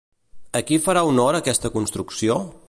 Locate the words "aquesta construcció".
1.41-2.41